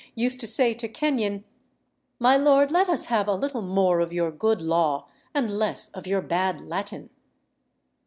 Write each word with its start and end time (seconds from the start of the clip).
used 0.15 0.39
to 0.39 0.47
say 0.47 0.73
to 0.73 0.87
Kenyon, 0.87 1.43
"My 2.17 2.35
Lord, 2.35 2.71
let 2.71 2.89
us 2.89 3.05
have 3.05 3.27
a 3.27 3.35
little 3.35 3.61
more 3.61 3.99
of 3.99 4.11
your 4.11 4.31
good 4.31 4.59
law, 4.59 5.07
and 5.31 5.59
less 5.59 5.89
of 5.89 6.07
your 6.07 6.23
bad 6.23 6.59
Latin." 6.59 7.11